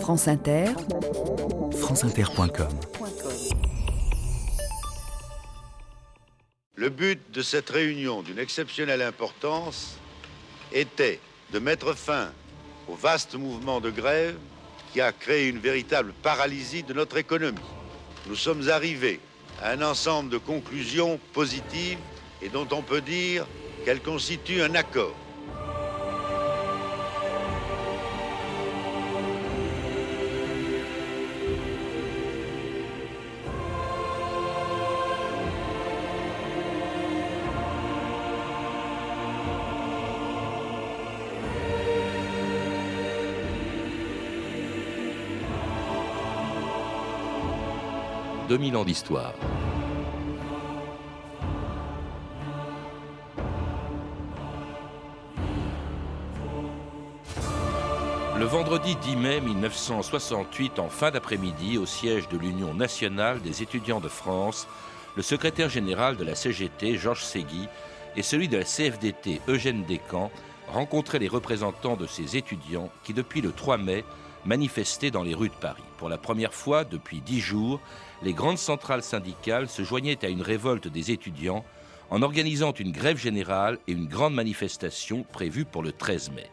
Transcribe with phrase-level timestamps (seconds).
[0.00, 0.66] France Inter,
[1.80, 2.68] franceinter.com
[6.74, 9.96] Le but de cette réunion d'une exceptionnelle importance
[10.72, 11.18] était
[11.52, 12.30] de mettre fin
[12.88, 14.36] au vaste mouvement de grève
[14.92, 17.58] qui a créé une véritable paralysie de notre économie.
[18.28, 19.20] Nous sommes arrivés
[19.62, 21.98] à un ensemble de conclusions positives
[22.40, 23.46] et dont on peut dire
[23.84, 25.14] qu'elles constituent un accord.
[48.56, 49.34] 2000 ans d'histoire.
[58.38, 64.00] Le vendredi 10 mai 1968, en fin d'après-midi, au siège de l'Union nationale des étudiants
[64.00, 64.66] de France,
[65.16, 67.68] le secrétaire général de la CGT, Georges Ségui,
[68.16, 70.30] et celui de la CFDT, Eugène Descamps,
[70.68, 74.02] rencontraient les représentants de ces étudiants qui, depuis le 3 mai,
[74.46, 75.82] manifestaient dans les rues de Paris.
[75.98, 77.80] Pour la première fois depuis dix jours,
[78.22, 81.64] les grandes centrales syndicales se joignaient à une révolte des étudiants
[82.10, 86.50] en organisant une grève générale et une grande manifestation prévue pour le 13 mai.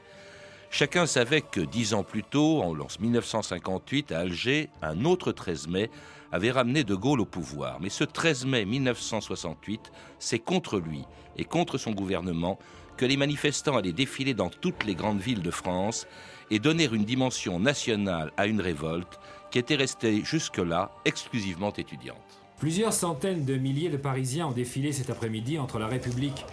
[0.71, 5.91] Chacun savait que dix ans plus tôt, en 1958, à Alger, un autre 13 mai
[6.31, 7.79] avait ramené De Gaulle au pouvoir.
[7.79, 11.03] Mais ce 13 mai 1968, c'est contre lui
[11.37, 12.57] et contre son gouvernement
[12.97, 16.07] que les manifestants allaient défiler dans toutes les grandes villes de France
[16.51, 19.19] et donner une dimension nationale à une révolte
[19.51, 22.17] qui était restée jusque-là exclusivement étudiante.
[22.57, 26.45] Plusieurs centaines de milliers de Parisiens ont défilé cet après-midi entre la République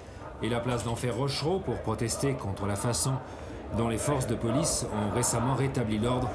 [0.42, 3.12] et la place d'Enfer Rochereau pour protester contre la façon
[3.77, 6.28] dont les forces de police ont récemment rétabli l'ordre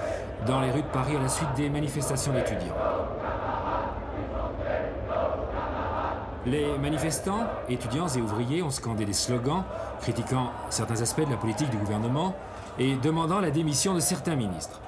[0.47, 2.75] dans les rues de Paris à la suite des manifestations d'étudiants.
[6.45, 9.63] Les manifestants, étudiants et ouvriers ont scandé des slogans
[10.01, 12.35] critiquant certains aspects de la politique du gouvernement
[12.78, 14.79] et demandant la démission de certains ministres.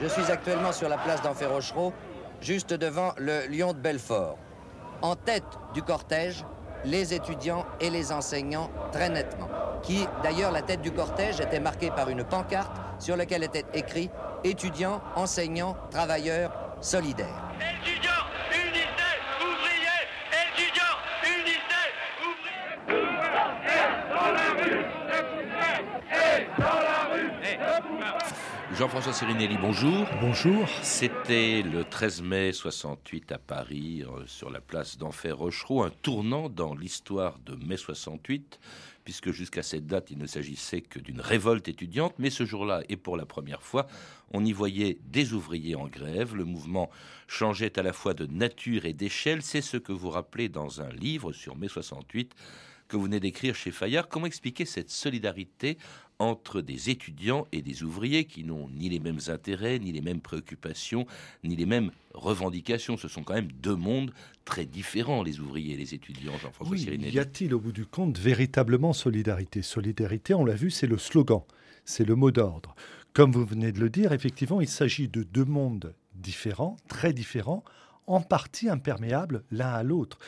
[0.00, 1.92] Je suis actuellement sur la place d'Enfer Rochereau,
[2.40, 4.36] juste devant le Lion de Belfort.
[5.00, 6.44] En tête du cortège,
[6.84, 9.48] les étudiants et les enseignants très nettement.
[9.84, 14.10] Qui, d'ailleurs, la tête du cortège était marquée par une pancarte sur laquelle était écrit
[14.42, 17.51] Étudiants, enseignants, travailleurs, solidaires.
[28.82, 30.08] Jean-François Sirinelli, bonjour.
[30.20, 30.68] Bonjour.
[30.82, 36.48] C'était le 13 mai 68 à Paris, euh, sur la place d'Enfer Rochereau, un tournant
[36.48, 38.58] dans l'histoire de mai 68,
[39.04, 42.96] puisque jusqu'à cette date, il ne s'agissait que d'une révolte étudiante, mais ce jour-là, et
[42.96, 43.86] pour la première fois,
[44.32, 46.34] on y voyait des ouvriers en grève.
[46.34, 46.90] Le mouvement
[47.28, 49.42] changeait à la fois de nature et d'échelle.
[49.42, 52.34] C'est ce que vous rappelez dans un livre sur mai 68
[52.88, 54.08] que vous venez d'écrire chez Fayard.
[54.08, 55.78] Comment expliquer cette solidarité
[56.22, 60.20] entre des étudiants et des ouvriers qui n'ont ni les mêmes intérêts, ni les mêmes
[60.20, 61.04] préoccupations,
[61.42, 62.96] ni les mêmes revendications.
[62.96, 64.12] Ce sont quand même deux mondes
[64.44, 68.18] très différents, les ouvriers et les étudiants, Jean-François oui, Y a-t-il au bout du compte
[68.18, 69.62] véritablement solidarité?
[69.62, 71.42] Solidarité, on l'a vu, c'est le slogan,
[71.84, 72.76] c'est le mot d'ordre.
[73.14, 77.64] Comme vous venez de le dire, effectivement, il s'agit de deux mondes différents, très différents,
[78.06, 80.18] en partie imperméables l'un à l'autre.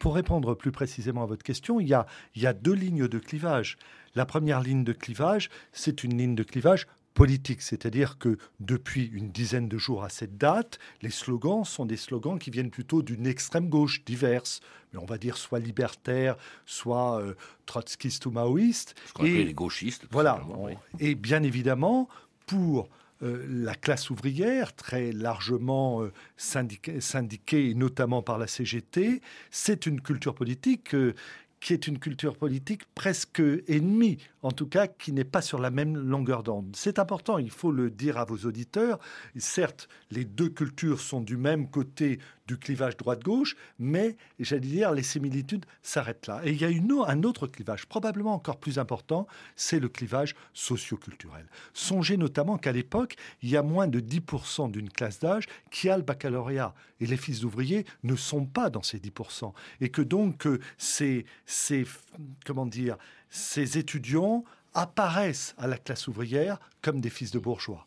[0.00, 3.06] Pour répondre plus précisément à votre question, il y a, il y a deux lignes
[3.06, 3.76] de clivage.
[4.14, 9.30] La première ligne de clivage, c'est une ligne de clivage politique, c'est-à-dire que depuis une
[9.30, 13.26] dizaine de jours à cette date, les slogans sont des slogans qui viennent plutôt d'une
[13.26, 14.60] extrême gauche diverse,
[14.92, 16.36] mais on va dire soit libertaire,
[16.66, 17.34] soit euh,
[17.66, 18.94] trotskiste ou maoïste.
[19.14, 20.06] Qu'on appelle les gauchistes.
[20.10, 20.42] Voilà.
[20.98, 22.08] Et bien évidemment,
[22.46, 22.88] pour
[23.22, 29.20] euh, la classe ouvrière, très largement euh, syndiquée, notamment par la CGT,
[29.52, 30.96] c'est une culture politique
[31.64, 35.70] qui est une culture politique presque ennemie, en tout cas qui n'est pas sur la
[35.70, 36.76] même longueur d'onde.
[36.76, 38.98] C'est important, il faut le dire à vos auditeurs.
[39.38, 45.02] Certes, les deux cultures sont du même côté du clivage droite-gauche, mais j'allais dire, les
[45.02, 46.40] similitudes s'arrêtent là.
[46.44, 46.68] Et il y a
[47.06, 49.26] un autre clivage, probablement encore plus important,
[49.56, 51.46] c'est le clivage socioculturel.
[51.72, 55.96] Songez notamment qu'à l'époque, il y a moins de 10% d'une classe d'âge qui a
[55.96, 56.74] le baccalauréat.
[57.00, 59.52] Et les fils d'ouvriers ne sont pas dans ces 10%.
[59.80, 61.86] Et que donc, euh, ces, ces,
[62.44, 62.96] comment dire,
[63.30, 64.44] ces étudiants
[64.74, 67.86] apparaissent à la classe ouvrière comme des fils de bourgeois.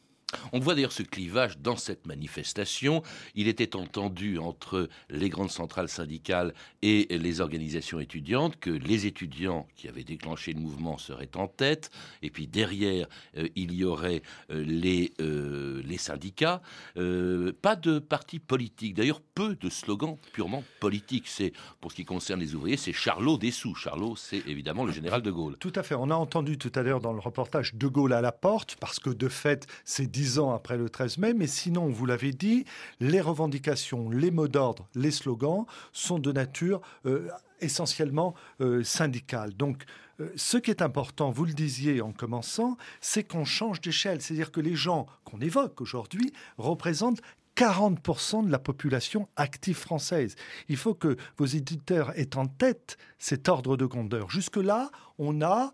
[0.52, 3.02] On voit d'ailleurs ce clivage dans cette manifestation.
[3.36, 9.68] Il était entendu entre les grandes centrales syndicales et les organisations étudiantes que les étudiants
[9.76, 11.92] qui avaient déclenché le mouvement seraient en tête,
[12.22, 13.08] et puis derrière,
[13.38, 14.22] euh, il y aurait
[14.52, 16.62] euh, les, euh, les syndicats.
[16.96, 21.28] pas de parti politique, d'ailleurs peu de slogans purement politiques.
[21.28, 23.76] C'est, pour ce qui concerne les ouvriers, c'est Charlot Dessous.
[23.76, 25.58] Charlot, c'est évidemment le général de Gaulle.
[25.58, 25.96] Tout à fait.
[25.96, 29.00] On a entendu tout à l'heure dans le reportage De Gaulle à la porte, parce
[29.00, 32.66] que de fait, c'est dix ans après le 13 mai, mais sinon, vous l'avez dit,
[33.00, 37.28] les revendications, les mots d'ordre, les slogans sont de nature euh,
[37.62, 39.54] essentiellement euh, syndicale.
[39.56, 39.84] Donc,
[40.20, 44.20] euh, ce qui est important, vous le disiez en commençant, c'est qu'on change d'échelle.
[44.20, 47.22] C'est-à-dire que les gens qu'on évoque aujourd'hui représentent
[47.56, 50.36] 40% de la population active française.
[50.68, 54.32] Il faut que vos éditeurs aient en tête cet ordre de grandeur.
[54.32, 54.90] Jusque-là,
[55.20, 55.72] on a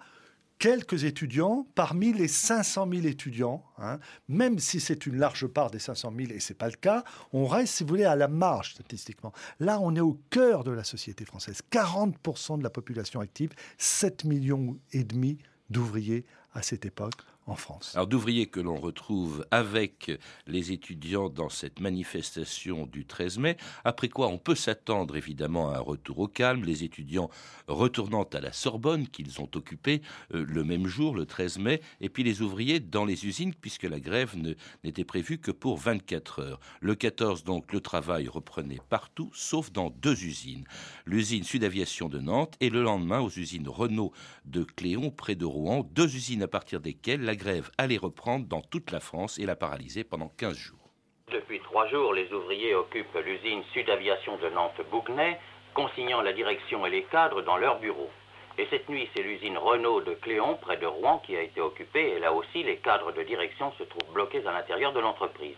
[0.63, 3.99] quelques étudiants parmi les 500 000 étudiants, hein.
[4.29, 7.47] même si c'est une large part des 500 000 et c'est pas le cas, on
[7.47, 9.33] reste, si vous voulez, à la marge statistiquement.
[9.59, 11.59] Là, on est au cœur de la société française.
[11.69, 15.37] 40% de la population active, 7 millions et demi
[15.69, 16.23] d'ouvriers
[16.53, 17.91] à cette époque en France.
[17.95, 20.11] Alors d'ouvriers que l'on retrouve avec
[20.47, 25.77] les étudiants dans cette manifestation du 13 mai, après quoi on peut s'attendre évidemment à
[25.77, 27.29] un retour au calme, les étudiants
[27.67, 30.01] retournant à la Sorbonne qu'ils ont occupée
[30.33, 33.83] euh, le même jour, le 13 mai, et puis les ouvriers dans les usines puisque
[33.83, 34.35] la grève
[34.83, 36.59] n'était prévue que pour 24 heures.
[36.79, 40.65] Le 14 donc le travail reprenait partout sauf dans deux usines,
[41.05, 44.13] l'usine Sud Aviation de Nantes et le lendemain aux usines Renault
[44.45, 48.61] de Cléon près de Rouen, deux usines à partir desquelles la grève allait reprendre dans
[48.61, 50.91] toute la France et la paralyser pendant 15 jours.
[51.31, 55.39] Depuis trois jours, les ouvriers occupent l'usine Sud Aviation de Nantes-Bougnay,
[55.73, 58.11] consignant la direction et les cadres dans leurs bureaux.
[58.57, 62.11] Et cette nuit, c'est l'usine Renault de Cléon, près de Rouen, qui a été occupée,
[62.11, 65.55] et là aussi, les cadres de direction se trouvent bloqués à l'intérieur de l'entreprise.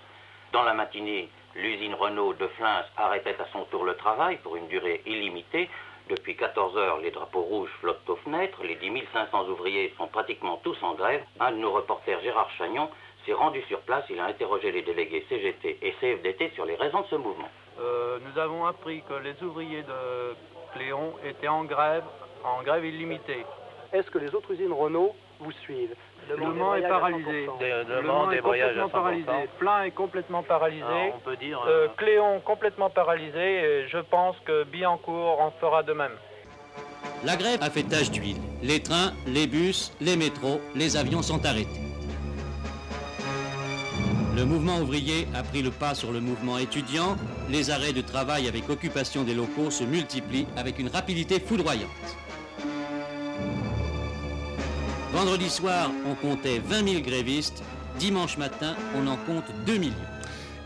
[0.53, 4.69] Dans la matinée, l'usine Renault de Flins arrêtait à son tour le travail pour une
[4.69, 5.69] durée illimitée,
[6.09, 8.63] depuis 14 heures, les drapeaux rouges flottent aux fenêtres.
[8.63, 11.23] Les 10 500 ouvriers sont pratiquement tous en grève.
[11.39, 12.89] Un de nos reporters, Gérard Chagnon,
[13.25, 14.05] s'est rendu sur place.
[14.09, 17.49] Il a interrogé les délégués CGT et CFDT sur les raisons de ce mouvement.
[17.79, 20.35] Euh, nous avons appris que les ouvriers de
[20.73, 22.03] Cléon étaient en grève,
[22.43, 23.43] en grève illimitée.
[23.91, 25.95] Est-ce que les autres usines Renault vous suivent?
[26.29, 27.47] Le, Mans est paralysé.
[27.59, 29.31] le Mans est complètement paralysé.
[29.59, 31.13] Plein est complètement paralysé.
[31.15, 31.61] on peut dire.
[31.67, 33.37] Euh, euh, Cléon complètement paralysé.
[33.37, 36.11] Et je pense que Billancourt en fera de même.
[37.23, 38.37] La grève a fait tache d'huile.
[38.61, 41.81] Les trains, les bus, les métros, les avions sont arrêtés.
[44.35, 47.15] Le mouvement ouvrier a pris le pas sur le mouvement étudiant.
[47.49, 51.89] Les arrêts de travail avec occupation des locaux se multiplient avec une rapidité foudroyante.
[55.15, 57.63] Vendredi soir, on comptait 20 000 grévistes.
[57.97, 59.95] Dimanche matin, on en compte 2 millions.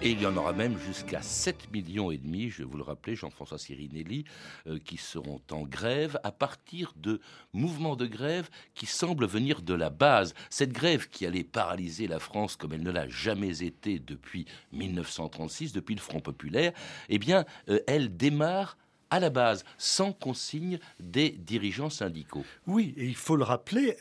[0.02, 2.84] Et il y en aura même jusqu'à 7 millions et demi, je vais vous le
[2.84, 4.26] rappeler, Jean-François Sirinelli,
[4.66, 7.22] euh, qui seront en grève à partir de
[7.54, 10.34] mouvements de grève qui semblent venir de la base.
[10.50, 15.74] Cette grève qui allait paralyser la France comme elle ne l'a jamais été depuis 1936,
[15.74, 16.74] depuis le Front populaire,
[17.10, 18.78] eh bien, euh, elle démarre
[19.10, 22.46] à la base, sans consigne des dirigeants syndicaux.
[22.68, 23.98] Oui, et il faut le rappeler,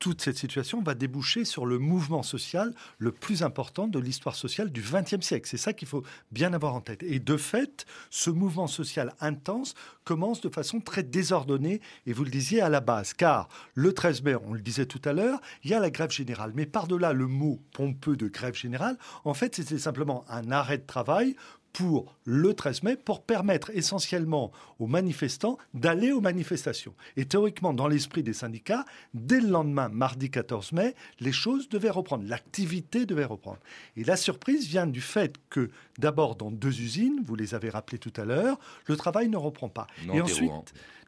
[0.00, 4.72] toute cette situation va déboucher sur le mouvement social le plus important de l'histoire sociale
[4.72, 5.48] du XXe siècle.
[5.48, 6.02] C'est ça qu'il faut
[6.32, 7.02] bien avoir en tête.
[7.02, 9.74] Et de fait, ce mouvement social intense
[10.04, 14.22] commence de façon très désordonnée, et vous le disiez à la base, car le 13
[14.22, 16.52] mai, on le disait tout à l'heure, il y a la grève générale.
[16.54, 20.86] Mais par-delà le mot pompeux de grève générale, en fait, c'était simplement un arrêt de
[20.86, 21.36] travail
[21.72, 26.94] pour le 13 mai pour permettre essentiellement aux manifestants d'aller aux manifestations.
[27.16, 28.84] Et théoriquement, dans l'esprit des syndicats,
[29.14, 33.58] dès le lendemain, mardi 14 mai, les choses devaient reprendre, l'activité devait reprendre.
[33.96, 37.98] Et la surprise vient du fait que, d'abord, dans deux usines, vous les avez rappelées
[37.98, 39.86] tout à l'heure, le travail ne reprend pas.
[40.12, 40.50] et ensuite,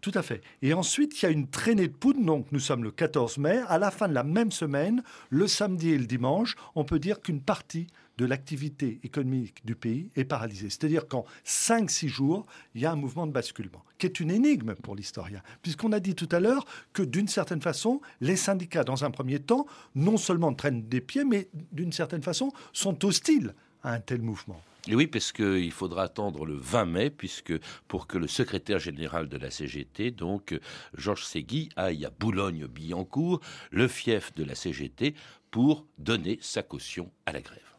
[0.03, 0.43] tout à fait.
[0.63, 2.21] Et ensuite, il y a une traînée de poudre.
[2.21, 3.63] Donc, nous sommes le 14 mai.
[3.69, 7.21] À la fin de la même semaine, le samedi et le dimanche, on peut dire
[7.21, 7.87] qu'une partie
[8.19, 10.71] de l'activité économique du pays est paralysée.
[10.71, 14.75] C'est-à-dire qu'en 5-6 jours, il y a un mouvement de basculement, qui est une énigme
[14.75, 19.05] pour l'historien, puisqu'on a dit tout à l'heure que d'une certaine façon, les syndicats, dans
[19.05, 23.93] un premier temps, non seulement traînent des pieds, mais d'une certaine façon, sont hostiles à
[23.95, 24.63] un tel mouvement.
[24.89, 27.53] Et oui, parce qu'il faudra attendre le 20 mai, puisque
[27.87, 30.59] pour que le secrétaire général de la CGT, donc
[30.97, 33.41] Georges Ségui, aille à Boulogne-Billancourt,
[33.71, 35.15] le fief de la CGT,
[35.53, 37.72] pour donner sa caution à la grève.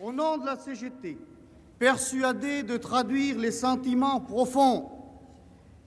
[0.00, 1.18] Au nom de la CGT,
[1.78, 4.88] persuadé de traduire les sentiments profonds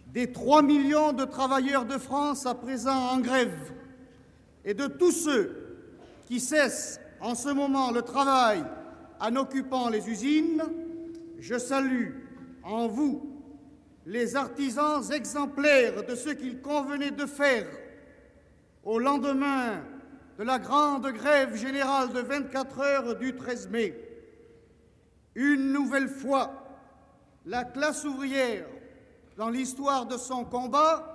[0.08, 3.74] des 3 millions de travailleurs de France à présent en grève
[4.64, 5.80] et de tous ceux
[6.28, 8.64] qui cessent en ce moment le travail
[9.20, 10.62] en occupant les usines,
[11.40, 12.12] je salue
[12.64, 13.42] en vous
[14.06, 17.66] les artisans exemplaires de ce qu'il convenait de faire
[18.84, 19.82] au lendemain
[20.38, 23.96] de la grande grève générale de 24 heures du 13 mai.
[25.36, 26.52] Une nouvelle fois,
[27.46, 28.66] la classe ouvrière,
[29.38, 31.14] dans l'histoire de son combat,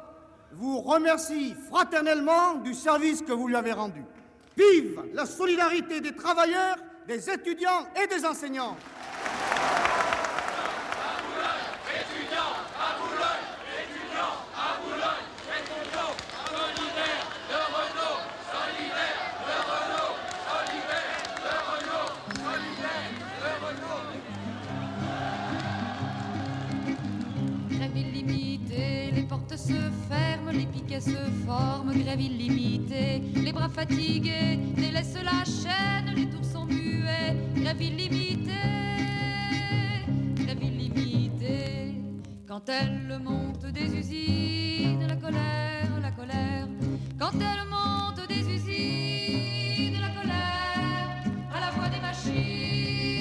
[0.52, 4.02] vous remercie fraternellement du service que vous lui avez rendu.
[4.56, 8.76] Vive la solidarité des travailleurs, des étudiants et des enseignants.
[31.00, 33.22] Se forme, grève illimitée.
[33.36, 37.36] Les bras fatigués délaissent la chaîne, les tours sont muets.
[37.54, 38.50] Grève illimitée,
[40.36, 41.94] grève illimitée.
[42.46, 46.66] Quand elle monte des usines, la colère, la colère.
[47.18, 51.22] Quand elle monte des usines, la colère,
[51.54, 53.18] à la voix des machines.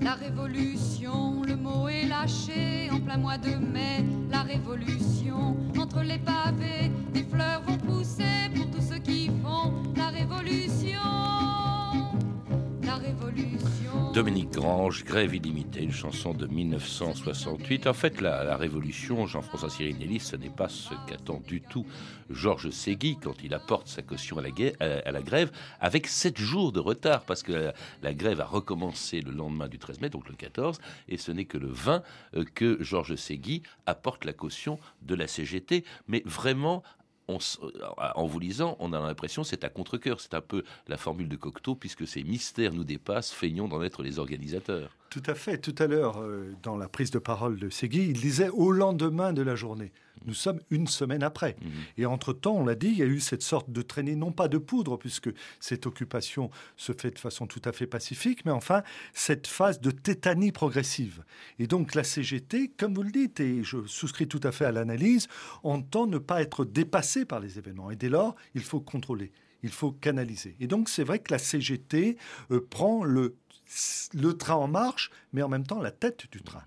[0.00, 4.04] La révolution, le mot est lâché plein mois de mai.
[4.30, 8.43] La révolution, entre les pavés, des fleurs vont pousser
[14.14, 17.88] Dominique Grange, Grève illimitée, une chanson de 1968.
[17.88, 21.84] En fait, la, révolution, Jean-François Sirinelli, ce n'est pas ce qu'attend du tout
[22.30, 26.78] Georges Ségui quand il apporte sa caution à la, la grève, avec sept jours de
[26.78, 30.78] retard, parce que la, grève a recommencé le lendemain du 13 mai, donc le 14,
[31.08, 32.04] et ce n'est que le 20
[32.36, 36.84] euh, que Georges Ségui apporte la caution de la CGT, mais vraiment
[37.28, 37.38] euh,
[38.14, 40.20] en vous lisant, on a l'impression c'est à contre-coeur.
[40.20, 44.02] C'est un peu la formule de Cocteau, puisque ces mystères nous dépassent, feignons d'en être
[44.02, 44.96] les organisateurs.
[45.14, 45.58] Tout à fait.
[45.58, 49.32] Tout à l'heure, euh, dans la prise de parole de Ségui, il disait au lendemain
[49.32, 49.92] de la journée.
[50.26, 51.54] Nous sommes une semaine après.
[51.96, 54.48] Et entre-temps, on l'a dit, il y a eu cette sorte de traînée, non pas
[54.48, 55.30] de poudre, puisque
[55.60, 59.92] cette occupation se fait de façon tout à fait pacifique, mais enfin, cette phase de
[59.92, 61.22] tétanie progressive.
[61.60, 64.72] Et donc, la CGT, comme vous le dites, et je souscris tout à fait à
[64.72, 65.28] l'analyse,
[65.62, 67.92] entend ne pas être dépassée par les événements.
[67.92, 69.30] Et dès lors, il faut contrôler.
[69.62, 70.56] Il faut canaliser.
[70.58, 72.18] Et donc, c'est vrai que la CGT
[72.50, 73.36] euh, prend le,
[74.14, 76.64] le train en marche, mais en même temps la tête du train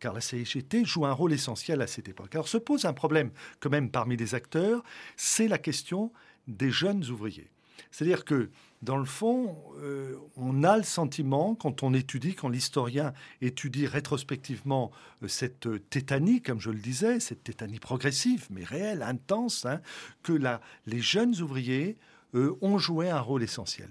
[0.00, 2.34] car la CGT joue un rôle essentiel à cette époque.
[2.34, 4.84] Alors se pose un problème quand même parmi les acteurs,
[5.16, 6.12] c'est la question
[6.46, 7.50] des jeunes ouvriers.
[7.90, 8.50] C'est-à-dire que,
[8.82, 14.90] dans le fond, euh, on a le sentiment, quand on étudie, quand l'historien étudie rétrospectivement
[15.22, 19.80] euh, cette euh, tétanie, comme je le disais, cette tétanie progressive, mais réelle, intense, hein,
[20.22, 21.96] que la- les jeunes ouvriers
[22.34, 23.88] ont joué un rôle essentiel.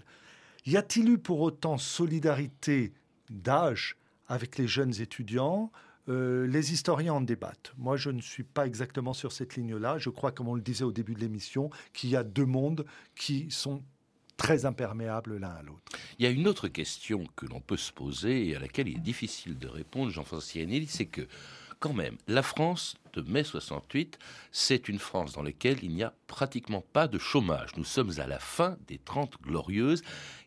[0.66, 2.94] Y a-t-il eu pour autant solidarité
[3.30, 5.72] d'âge avec les jeunes étudiants?
[6.10, 7.74] Euh, les historiens en débattent.
[7.78, 9.98] Moi, je ne suis pas exactement sur cette ligne-là.
[9.98, 12.86] Je crois, comme on le disait au début de l'émission, qu'il y a deux mondes
[13.16, 13.84] qui sont
[14.36, 15.92] très imperméables l'un à l'autre.
[16.20, 18.98] Il y a une autre question que l'on peut se poser et à laquelle il
[18.98, 21.28] est difficile de répondre, Jean-François Sirinelli, c'est que,
[21.80, 24.18] quand même, la France de mai 68,
[24.52, 27.70] c'est une France dans laquelle il n'y a pratiquement pas de chômage.
[27.78, 30.02] Nous sommes à la fin des 30 glorieuses.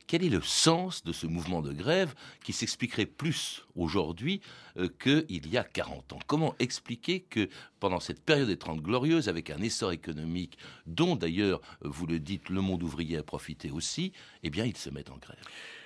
[0.07, 4.41] Quel est le sens de ce mouvement de grève qui s'expliquerait plus aujourd'hui
[4.77, 6.19] euh, qu'il y a 40 ans?
[6.29, 7.49] Comment expliquer que
[7.81, 12.21] pendant cette période des 30 glorieuses, avec un essor économique dont d'ailleurs, euh, vous le
[12.21, 14.13] dites, le monde ouvrier a profité aussi,
[14.45, 15.43] eh bien, ils se mettent en grève?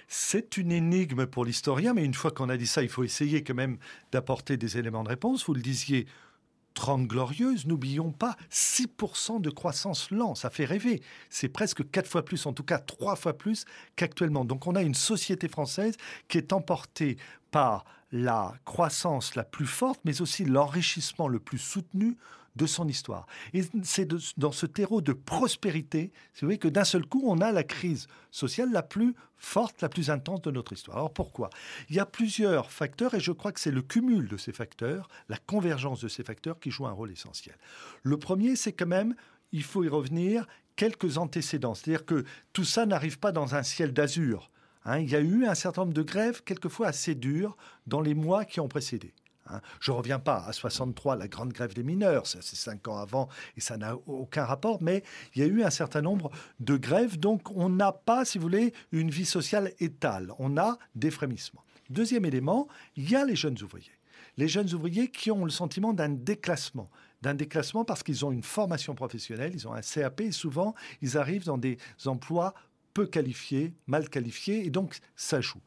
[0.07, 3.45] C'est une énigme pour l'historien, mais une fois qu'on a dit ça, il faut essayer
[3.45, 3.79] quand même
[4.11, 5.47] d'apporter des éléments de réponse.
[5.47, 6.07] Vous le disiez,
[6.75, 11.03] 30 glorieuses, n'oublions pas, 6% de croissance lent, ça fait rêver.
[11.29, 13.65] C'est presque 4 fois plus, en tout cas 3 fois plus
[13.97, 14.45] qu'actuellement.
[14.45, 15.97] Donc on a une société française
[16.29, 17.17] qui est emportée
[17.51, 22.17] par la croissance la plus forte, mais aussi l'enrichissement le plus soutenu
[22.61, 23.27] de son histoire.
[23.55, 27.53] Et c'est dans ce terreau de prospérité, c'est vrai que d'un seul coup, on a
[27.53, 30.99] la crise sociale la plus forte, la plus intense de notre histoire.
[30.99, 31.49] Alors pourquoi?
[31.89, 35.09] Il y a plusieurs facteurs et je crois que c'est le cumul de ces facteurs,
[35.31, 37.57] la convergence de ces facteurs qui joue un rôle essentiel.
[38.03, 39.15] Le premier, c'est quand même,
[39.53, 41.75] il faut y revenir, quelques antécédents.
[41.75, 44.51] C'est-à-dire que tout ça n'arrive pas dans un ciel d'azur.
[44.85, 48.15] Hein, il y a eu un certain nombre de grèves, quelquefois assez dures, dans les
[48.15, 49.15] mois qui ont précédé.
[49.53, 49.61] Hein.
[49.81, 53.29] Je ne reviens pas à 63, la grande grève des mineurs, c'est cinq ans avant
[53.57, 55.03] et ça n'a aucun rapport, mais
[55.35, 56.31] il y a eu un certain nombre
[56.61, 60.79] de grèves, donc on n'a pas, si vous voulez, une vie sociale étale, on a
[60.95, 61.65] des frémissements.
[61.89, 63.91] Deuxième élément, il y a les jeunes ouvriers.
[64.37, 66.89] Les jeunes ouvriers qui ont le sentiment d'un déclassement,
[67.21, 71.19] d'un déclassement parce qu'ils ont une formation professionnelle, ils ont un CAP et souvent ils
[71.19, 72.55] arrivent dans des emplois
[72.95, 75.61] peu qualifiés, mal qualifiés, et donc ça joue.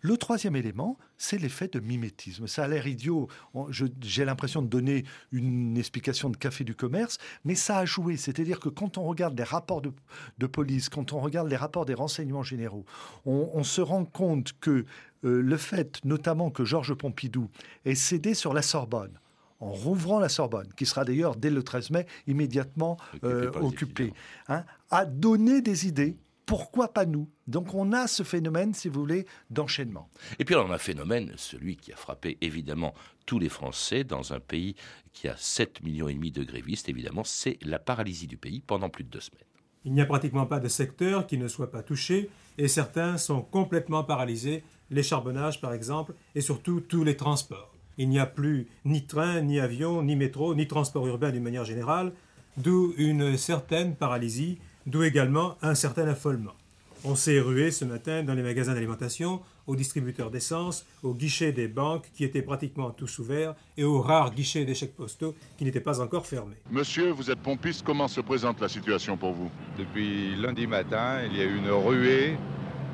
[0.00, 2.46] Le troisième élément, c'est l'effet de mimétisme.
[2.46, 3.28] Ça a l'air idiot,
[4.00, 8.16] j'ai l'impression de donner une explication de café du commerce, mais ça a joué.
[8.16, 11.94] C'est-à-dire que quand on regarde les rapports de, police, quand on regarde les rapports des
[11.94, 12.84] renseignements généraux,
[13.26, 14.86] on, se rend compte que
[15.24, 17.50] euh, le fait notamment que Georges Pompidou
[17.84, 19.18] ait cédé sur la Sorbonne,
[19.60, 24.12] en rouvrant la Sorbonne, qui sera d'ailleurs dès le 13 mai immédiatement occupée,
[24.48, 26.16] euh, hein, a donné des idées
[26.48, 27.28] pourquoi pas nous?
[27.46, 30.08] Donc on a ce phénomène, si vous voulez, d'enchaînement.
[30.38, 32.94] Et puis on a un phénomène, celui qui a frappé évidemment
[33.26, 34.74] tous les Français dans un pays
[35.12, 38.88] qui a 7 millions et demi de grévistes, évidemment, c'est la paralysie du pays pendant
[38.88, 39.44] plus de deux semaines.
[39.84, 43.42] Il n'y a pratiquement pas de secteur qui ne soit pas touché et certains sont
[43.42, 47.74] complètement paralysés, les charbonnages par exemple, et surtout tous les transports.
[47.98, 51.66] Il n'y a plus ni train, ni avion, ni métro, ni transport urbain d'une manière
[51.66, 52.14] générale,
[52.56, 56.54] d'où une certaine paralysie d'où également un certain affolement.
[57.04, 61.68] On s'est rué ce matin dans les magasins d'alimentation, aux distributeurs d'essence, aux guichets des
[61.68, 65.78] banques qui étaient pratiquement tous ouverts et aux rares guichets des chèques postaux qui n'étaient
[65.80, 66.56] pas encore fermés.
[66.70, 69.50] Monsieur, vous êtes pompiste, comment se présente la situation pour vous?
[69.78, 72.36] Depuis lundi matin, il y a eu une ruée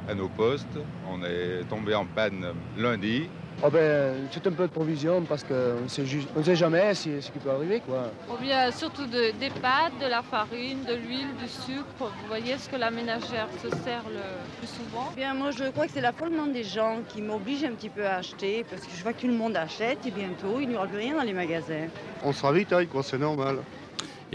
[0.08, 0.78] à nos postes.
[1.10, 2.46] On est tombé en panne
[2.76, 3.28] lundi.
[3.62, 7.50] Oh ben, c'est un peu de provision parce qu'on ne sait jamais ce qui peut
[7.50, 7.80] arriver.
[7.80, 8.10] Quoi.
[8.28, 11.84] On vient surtout de, des pâtes, de la farine, de l'huile, du sucre.
[12.00, 14.20] Vous voyez ce que la ménagère se sert le
[14.58, 17.72] plus souvent eh Bien, Moi, je crois que c'est l'affolement des gens qui m'oblige un
[17.72, 20.58] petit peu à acheter parce que je vois que tout le monde achète et bientôt,
[20.60, 21.86] il n'y aura plus rien dans les magasins.
[22.24, 23.58] On se ravitaille, quoi, c'est normal.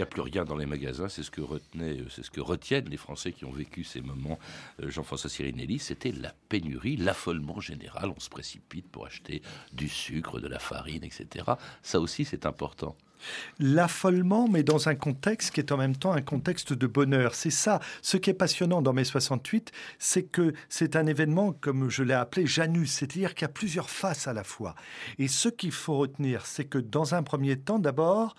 [0.00, 1.10] N'y a plus rien dans les magasins.
[1.10, 4.00] C'est ce que retenait, euh, c'est ce que retiennent les Français qui ont vécu ces
[4.00, 4.38] moments.
[4.82, 8.10] Euh, Jean-François Sirinelli, c'était la pénurie, l'affolement général.
[8.16, 9.42] On se précipite pour acheter
[9.74, 11.44] du sucre, de la farine, etc.
[11.82, 12.96] Ça aussi, c'est important.
[13.58, 17.34] L'affolement, mais dans un contexte qui est en même temps un contexte de bonheur.
[17.34, 17.78] C'est ça.
[18.00, 22.14] Ce qui est passionnant dans mai 68, c'est que c'est un événement, comme je l'ai
[22.14, 24.74] appelé, Janus, c'est-à-dire qu'il y a plusieurs faces à la fois.
[25.18, 28.34] Et ce qu'il faut retenir, c'est que dans un premier temps, d'abord,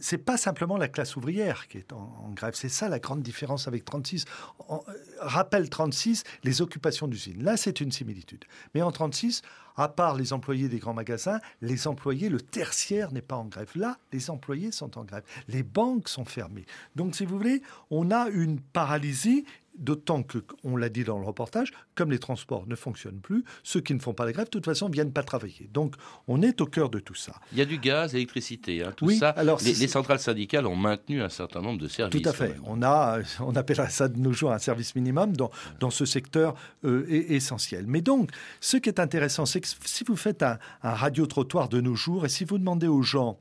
[0.00, 2.54] c'est pas simplement la classe ouvrière qui est en, grève.
[2.54, 4.24] C'est ça la grande différence avec 36.
[4.70, 4.76] Euh,
[5.20, 7.42] rappelle 36 les occupations d'usines.
[7.42, 8.44] Là, c'est une similitude.
[8.74, 9.42] Mais en 36,
[9.76, 13.70] à part les employés des grands magasins, les employés, le tertiaire n'est pas en grève.
[13.74, 15.24] Là, les employés sont en grève.
[15.48, 16.66] Les banques sont fermées.
[16.96, 19.44] Donc, si vous voulez, on a une paralysie
[19.78, 23.80] D'autant que, on l'a dit dans le reportage, comme les transports ne fonctionnent plus, ceux
[23.80, 25.68] qui ne font pas la grève, de toute façon, ne viennent pas travailler.
[25.72, 25.94] Donc,
[26.28, 27.32] on est au cœur de tout ça.
[27.52, 29.30] Il y a du gaz, l'électricité, hein, tout ça.
[29.30, 32.20] Alors, les, centrales syndicales ont maintenu un certain nombre de services.
[32.20, 32.56] Tout à fait.
[32.66, 36.54] On a, on appellera ça de nos jours un service minimum dans, dans ce secteur
[36.84, 37.86] euh, essentiel.
[37.86, 38.30] Mais donc,
[38.60, 42.26] ce qui est intéressant, c'est que si vous faites un, un radio-trottoir de nos jours
[42.26, 43.38] et si vous demandez aux gens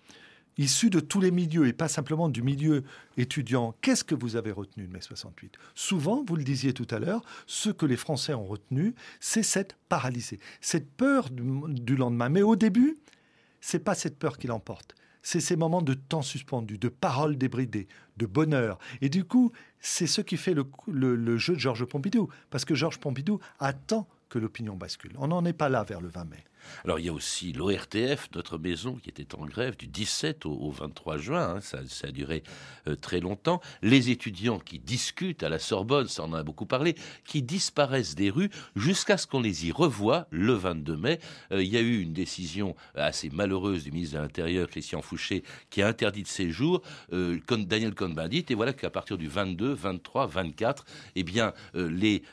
[0.58, 2.84] issus de tous les milieux et pas simplement du milieu
[3.18, 7.00] étudiant, qu'est-ce que vous avez retenu de mai 68 Souvent, vous le disiez tout à
[7.00, 12.30] l'heure, ce que les Français ont retenu, c'est cette paralysée, cette peur du, lendemain.
[12.30, 12.98] Mais au début,
[13.60, 14.96] c'est pas cette peur qui l'emporte.
[15.24, 17.88] C'est ces moments de temps suspendu, de paroles débridées,
[18.18, 18.80] de bonheur.
[19.02, 22.28] Et du coup, c'est ce qui fait le, le jeu de Georges Pompidou.
[22.50, 25.12] Parce que Georges Pompidou attend que l'opinion bascule.
[25.18, 26.44] On n'en est pas là vers le 20 mai.
[26.84, 30.72] Alors il y a aussi l'ORTF, notre maison, qui était en grève du 17 au,
[30.72, 31.56] 23 juin.
[31.56, 31.62] Hein.
[31.62, 32.44] ça, a duré
[32.88, 33.62] euh, très longtemps.
[33.82, 36.96] Les étudiants qui discutent à la Sorbonne, ça en a beaucoup parlé,
[37.26, 41.20] qui disparaissent des rues jusqu'à ce qu'on les y revoie le 22 mai.
[41.52, 45.44] Euh, il y a eu une décision assez malheureuse du ministre de l'Intérieur, Christian Fouché,
[45.70, 46.82] qui a interdit de séjour
[47.14, 48.46] euh, Daniel Cohn-Bendit.
[48.50, 52.24] Et voilà qu'à partir du 22, 23, 24, eh bien, les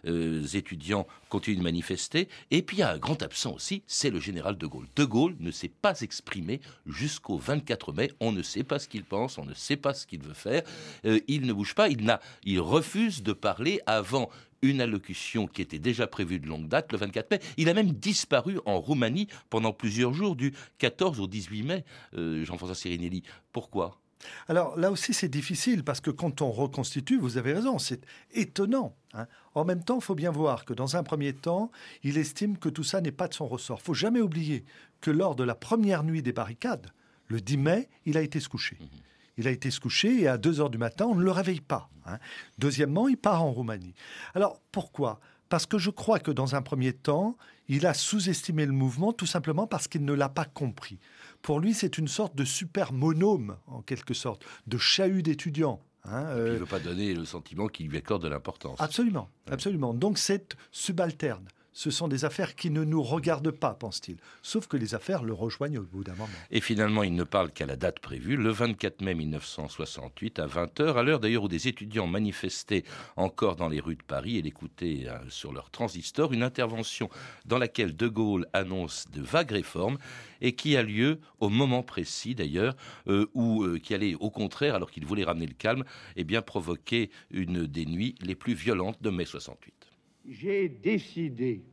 [0.54, 2.28] étudiants continuent de manifester.
[2.50, 4.86] Et puis il y a un grand absent aussi, c'est général de Gaulle.
[4.96, 8.10] De Gaulle ne s'est pas exprimé jusqu'au 24 mai.
[8.20, 10.62] On ne sait pas ce qu'il pense, on ne sait pas ce qu'il veut faire.
[11.04, 14.30] Euh, il ne bouge pas, il, n'a, il refuse de parler avant
[14.62, 17.40] une allocution qui était déjà prévue de longue date, le 24 mai.
[17.56, 21.84] Il a même disparu en Roumanie pendant plusieurs jours, du 14 au 18 mai,
[22.16, 23.22] euh, Jean-François Sirinelli.
[23.52, 24.00] Pourquoi?
[24.48, 28.96] Alors là aussi, c'est difficile parce que quand on reconstitue, vous avez raison, c'est étonnant.
[29.14, 29.26] Hein.
[29.54, 31.70] En même temps, il faut bien voir que dans un premier temps,
[32.02, 33.78] il estime que tout ça n'est pas de son ressort.
[33.82, 34.64] Il faut jamais oublier
[35.00, 36.88] que lors de la première nuit des barricades,
[37.28, 38.76] le 10 mai, il a été se coucher.
[38.80, 38.88] Mhm.
[39.36, 41.60] Il a été se coucher et à 2 heures du matin, on ne le réveille
[41.60, 41.88] pas.
[42.06, 42.18] Hein.
[42.58, 43.94] Deuxièmement, il part en Roumanie.
[44.34, 45.20] Alors pourquoi?
[45.48, 47.36] Parce que je crois que dans un premier temps,
[47.68, 50.98] il a sous-estimé le mouvement tout simplement parce qu'il ne l'a pas compris.
[51.42, 55.80] Pour lui, c'est une sorte de super monome, en quelque sorte, de chahut d'étudiants.
[56.04, 58.80] Hein, il ne euh, veut pas donner le sentiment qu'il lui accorde de l'importance.
[58.80, 59.94] Absolument, absolument.
[59.94, 61.46] Donc c'est subalterne
[61.78, 64.16] ce sont des affaires qui ne nous regardent pas, pense-t-il.
[64.42, 66.26] Sauf que les affaires le rejoignent au bout d'un moment.
[66.50, 70.96] Et finalement, il ne parle qu'à la date prévue, le 24 mai 1968 à 20h,
[70.96, 72.82] à l'heure d'ailleurs où des étudiants manifestaient
[73.14, 77.10] encore dans les rues de Paris et l'écoutaient euh, sur leur transistor, une intervention
[77.46, 79.98] dans laquelle De Gaulle annonce de vagues réformes
[80.40, 82.74] et qui a lieu au moment précis d'ailleurs,
[83.06, 85.84] euh, euh, qui allait au contraire, alors qu'il voulait ramener le calme,
[86.16, 89.87] eh provoquer une des nuits les plus violentes de mai 68.
[90.28, 91.64] J'ai décidé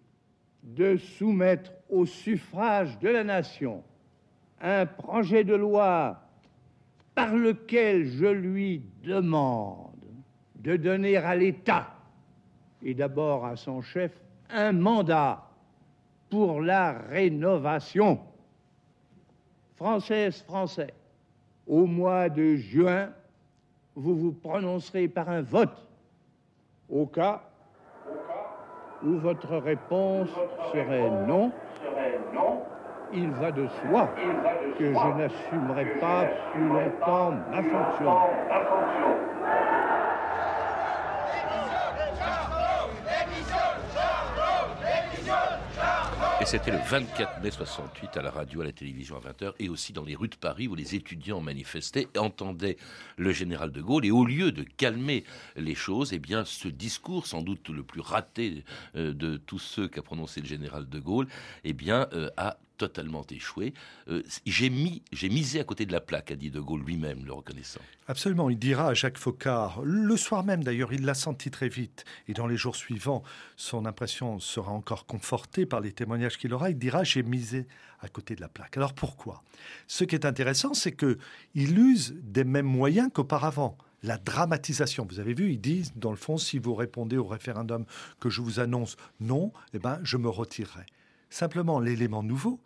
[0.63, 3.83] de soumettre au suffrage de la nation
[4.61, 6.21] un projet de loi
[7.13, 9.91] par lequel je lui demande
[10.55, 11.95] de donner à l'État
[12.81, 14.11] et d'abord à son chef
[14.49, 15.49] un mandat
[16.29, 18.19] pour la rénovation.
[19.75, 20.93] Françaises, Français,
[21.67, 23.11] au mois de juin,
[23.95, 25.85] vous vous prononcerez par un vote.
[26.89, 27.43] Au cas
[29.03, 30.29] où votre réponse
[30.71, 31.51] serait non.
[33.13, 34.09] Il va de soi
[34.77, 38.17] que je n'assumerai pas plus longtemps ma fonction.
[46.45, 49.67] Et c'était le 24 mai 68 à la radio, à la télévision à 20h et
[49.67, 52.77] aussi dans les rues de Paris où les étudiants manifestaient, entendaient
[53.17, 54.05] le général de Gaulle.
[54.05, 55.23] Et au lieu de calmer
[55.55, 58.63] les choses, eh bien ce discours sans doute le plus raté
[58.95, 61.25] euh, de tous ceux qu'a prononcé le général de Gaulle,
[61.63, 63.73] eh bien euh, a totalement échoué.
[64.07, 67.25] Euh, j'ai mis, j'ai misé à côté de la plaque, a dit De Gaulle lui-même,
[67.25, 67.81] le reconnaissant.
[68.07, 72.05] Absolument, il dira à Jacques Faucard, le soir même d'ailleurs, il l'a senti très vite,
[72.27, 73.23] et dans les jours suivants,
[73.55, 76.69] son impression sera encore confortée par les témoignages qu'il aura.
[76.69, 77.67] Il dira, j'ai misé
[78.01, 78.77] à côté de la plaque.
[78.77, 79.43] Alors pourquoi?
[79.87, 81.17] Ce qui est intéressant, c'est que
[81.53, 85.07] il use des mêmes moyens qu'auparavant la dramatisation.
[85.09, 87.85] Vous avez vu, ils disent, dans le fond, si vous répondez au référendum
[88.19, 90.85] que je vous annonce non, eh ben, je me retirerai.
[91.29, 92.59] Simplement, l'élément nouveau,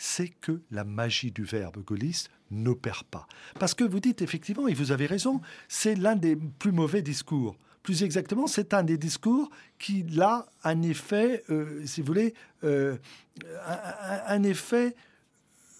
[0.00, 3.26] c'est que la magie du verbe gaulliste n'opère pas.
[3.58, 7.58] Parce que vous dites effectivement, et vous avez raison, c'est l'un des plus mauvais discours.
[7.82, 12.32] Plus exactement, c'est un des discours qui a un effet, euh, si vous voulez,
[12.64, 12.96] euh,
[14.26, 14.96] un, effet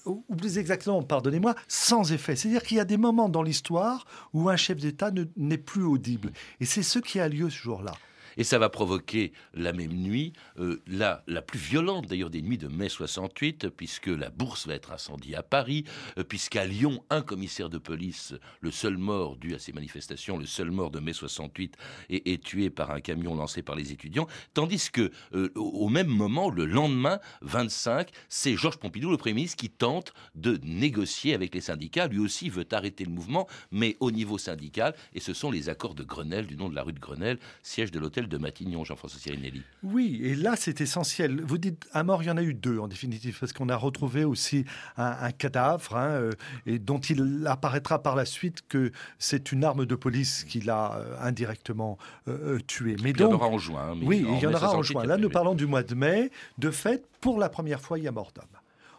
[0.05, 2.37] ou plus exactement, pardonnez-moi, sans effet.
[2.37, 4.05] C'est-à-dire qu'il y a des moments dans l'histoire
[4.35, 6.31] où un chef d'État n'est plus audible.
[6.61, 7.95] Et c'est ce qui a lieu ce jour-là.
[8.37, 12.69] Et ça va provoquer la même nuit, euh, la, plus violente d'ailleurs des nuits de
[12.69, 15.85] mai 68, puisque la bourse va être incendiée à Paris,
[16.19, 20.47] euh, puisqu'à Lyon, un commissaire de police, le seul mort dû à ces manifestations, le
[20.47, 21.77] seul mort de mai 68,
[22.11, 26.09] est, est tué par un camion lancé par les étudiants, tandis que euh, au même
[26.09, 31.55] moment, le lendemain 25, c'est Georges Pompidou, le Premier ministre, qui tente de négocier avec
[31.55, 32.07] les syndicats.
[32.07, 35.95] Lui aussi veut arrêter le mouvement, mais au niveau syndical, et ce sont les accords
[35.95, 39.21] de Grenelle, du nom de la rue de Grenelle, siège de l'hôtel de Matignon, Jean-François
[39.21, 39.63] Cirinelli.
[39.83, 41.43] Oui, et là c'est essentiel.
[41.43, 43.77] Vous dites à mort, il y en a eu deux en définitive, parce qu'on a
[43.77, 44.65] retrouvé aussi
[44.97, 46.31] un, cadavre, hein, euh,
[46.67, 50.97] et dont il apparaîtra par la suite que c'est une arme de police qui l'a
[50.97, 52.97] euh, indirectement euh, tué.
[53.03, 53.97] Mais il y en aura en juin.
[54.03, 55.05] oui, il y en aura en juin.
[55.05, 56.31] Là, nous parlons du mois de mai.
[56.59, 58.45] De fait, pour la première fois, il y a mort d'homme.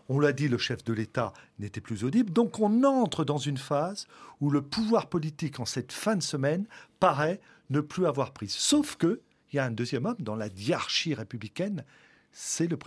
[0.10, 2.32] On l'a dit, le chef de l'État n'était plus audible.
[2.32, 4.08] Donc on entre dans une phase
[4.42, 6.66] où le pouvoir politique, en cette fin de semaine,
[7.00, 7.40] paraît
[7.72, 8.54] ne plus avoir prise.
[8.54, 11.84] Sauf que il y a un deuxième homme dans la diarchie républicaine,
[12.32, 12.78] c'est le,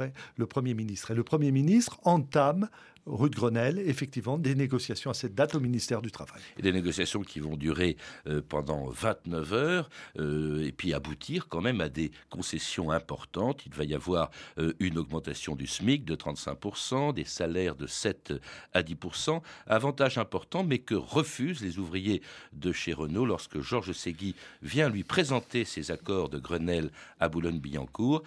[0.47, 1.11] Premier ministre.
[1.11, 2.69] Et le Premier ministre entame
[3.07, 6.41] rue de Grenelle, effectivement, des négociations à cette date au ministère du Travail.
[6.61, 11.81] Des négociations qui vont durer euh, pendant 29 heures euh, et puis aboutir quand même
[11.81, 13.67] à des concessions importantes.
[13.67, 18.33] Il va y avoir euh, une augmentation du SMIC de 35%, des salaires de 7
[18.73, 24.35] à 10%, avantage important, mais que refusent les ouvriers de chez Renault lorsque Georges Ségui
[24.63, 28.23] vient lui présenter ses accords de Grenelle à Boulogne-Billancourt,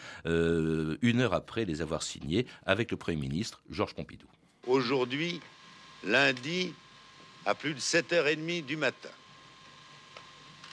[1.08, 4.28] une heure après les avoir signés avec le Premier ministre Georges Pompidou
[4.68, 5.40] aujourd'hui,
[6.06, 6.74] lundi,
[7.46, 9.10] à plus de 7h30 du matin.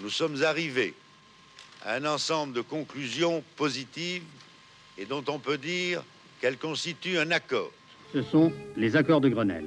[0.01, 0.95] Nous sommes arrivés
[1.85, 4.25] à un ensemble de conclusions positives
[4.99, 6.03] et dont on peut dire
[6.41, 7.71] qu'elles constituent un accord.
[8.13, 9.67] Ce sont les accords de Grenelle.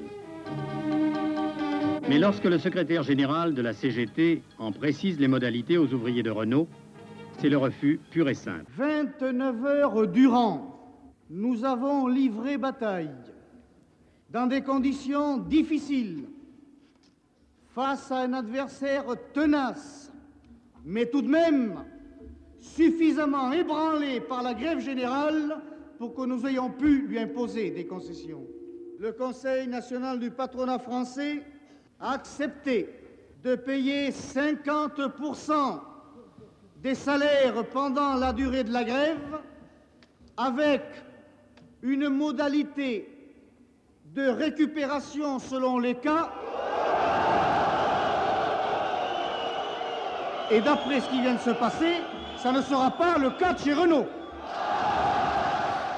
[2.09, 6.29] Mais lorsque le secrétaire général de la CGT en précise les modalités aux ouvriers de
[6.29, 6.69] Renault,
[7.37, 8.65] c'est le refus pur et simple.
[8.75, 10.79] 29 heures durant,
[11.29, 13.13] nous avons livré bataille
[14.29, 16.27] dans des conditions difficiles,
[17.69, 20.11] face à un adversaire tenace,
[20.83, 21.85] mais tout de même
[22.59, 25.61] suffisamment ébranlé par la grève générale
[25.97, 28.45] pour que nous ayons pu lui imposer des concessions.
[28.99, 31.43] Le Conseil national du patronat français
[31.99, 32.89] a accepté
[33.43, 35.79] de payer 50%
[36.81, 39.39] des salaires pendant la durée de la grève
[40.37, 40.81] avec
[41.81, 43.09] une modalité
[44.13, 46.31] de récupération selon les cas.
[50.49, 51.97] Et d'après ce qui vient de se passer,
[52.37, 54.05] ça ne sera pas le cas de chez Renault.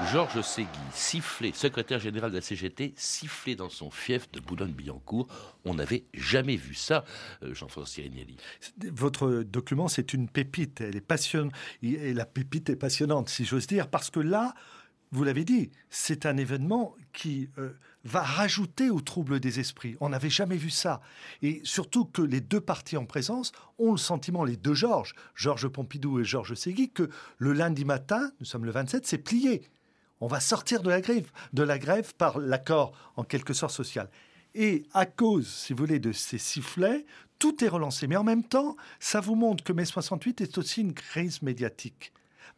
[0.08, 5.28] Georges Ségui, sifflé, secrétaire général de la CGT, sifflé dans son fief de Boulogne-Billancourt.
[5.66, 7.04] On n'avait jamais vu ça,
[7.44, 8.38] euh, Jean-François Sirinelli.
[8.92, 10.82] Votre document, c'est une pépite.
[10.82, 11.54] Elle est passionnante.
[11.84, 14.56] Et la pépite est passionnante, si j'ose dire, parce que là,
[15.12, 19.96] vous l'avez dit, c'est un événement qui euh, va rajouter au trouble des esprits.
[20.00, 21.02] On n'avait jamais vu ça.
[21.42, 25.68] Et surtout que les deux partis en présence ont le sentiment, les deux Georges, Georges
[25.68, 29.64] Pompidou et Georges Ségui, que le lundi matin, nous sommes le 27, c'est plié.
[30.22, 34.10] On va sortir de la grève, de la grève par l'accord en quelque sorte social.
[34.56, 37.06] Et à cause, si vous voulez, de ces sifflets,
[37.38, 38.08] tout est relancé.
[38.08, 42.12] Mais en même temps, ça vous montre que mai 68 est aussi une crise médiatique.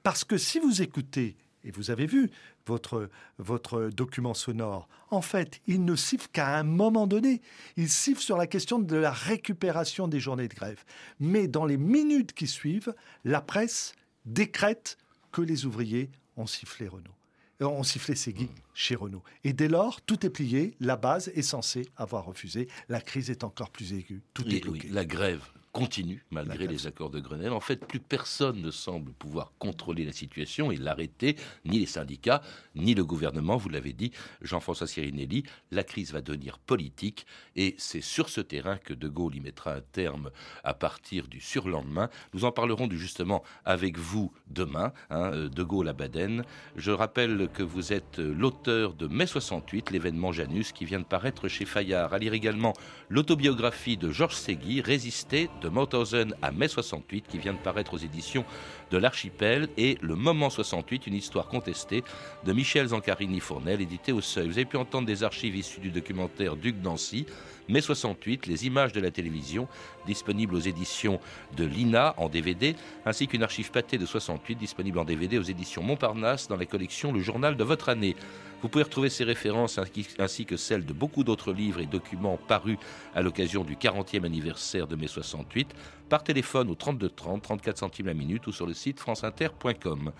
[0.03, 2.31] Parce que si vous écoutez, et vous avez vu
[2.65, 7.41] votre, votre document sonore, en fait, il ne siffle qu'à un moment donné.
[7.77, 10.83] Il siffle sur la question de la récupération des journées de grève.
[11.19, 13.93] Mais dans les minutes qui suivent, la presse
[14.25, 14.97] décrète
[15.31, 17.20] que les ouvriers ont sifflé Renault
[17.69, 19.23] on sifflait ses guides chez Renault.
[19.43, 23.43] Et dès lors, tout est plié, la base est censée avoir refusé, la crise est
[23.43, 24.87] encore plus aiguë, tout est bloqué.
[24.89, 27.51] la grève continue malgré les accords de Grenelle.
[27.51, 32.41] En fait, plus personne ne semble pouvoir contrôler la situation et l'arrêter, ni les syndicats,
[32.75, 33.57] ni le gouvernement.
[33.57, 38.77] Vous l'avez dit, Jean-François Sirinelli, la crise va devenir politique et c'est sur ce terrain
[38.77, 40.31] que De Gaulle y mettra un terme
[40.63, 42.09] à partir du surlendemain.
[42.33, 46.43] Nous en parlerons justement avec vous demain, hein, De Gaulle à Baden.
[46.75, 51.47] Je rappelle que vous êtes l'auteur de Mai 68, l'événement Janus, qui vient de paraître
[51.47, 52.13] chez Fayard.
[52.13, 52.73] À lire également
[53.09, 57.97] l'autobiographie de Georges Segui, Résister de Mauthausen à mai 68 qui vient de paraître aux
[57.97, 58.43] éditions
[58.91, 62.03] de l'Archipel et Le Moment 68, une histoire contestée
[62.45, 64.47] de Michel Zancarini-Fournel, édité au Seuil.
[64.47, 67.25] Vous avez pu entendre des archives issues du documentaire Duc Nancy,
[67.69, 69.67] mai 68, les images de la télévision,
[70.05, 71.19] disponibles aux éditions
[71.55, 72.75] de l'INA en DVD,
[73.05, 77.13] ainsi qu'une archive pâtée de 68, disponible en DVD aux éditions Montparnasse dans la collection
[77.13, 78.15] Le Journal de votre année.
[78.61, 79.79] Vous pouvez retrouver ces références
[80.19, 82.77] ainsi que celles de beaucoup d'autres livres et documents parus
[83.15, 85.73] à l'occasion du 40e anniversaire de mai 68
[86.11, 90.11] par téléphone au 32 30, 34 centimes la minute ou sur le site franceinter.com.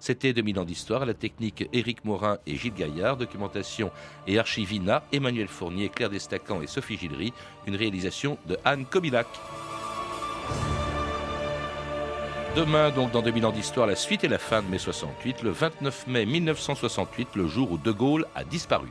[0.00, 3.92] C'était 2000 ans d'histoire à la technique Éric Morin et Gilles Gaillard, documentation
[4.26, 7.32] et archivina Emmanuel Fournier, Claire Destacan et Sophie Gillery,
[7.68, 9.28] une réalisation de Anne Kobilac.
[12.56, 15.50] Demain, donc, dans 2000 ans d'histoire, la suite et la fin de mai 68, le
[15.50, 18.88] 29 mai 1968, le jour où De Gaulle a disparu.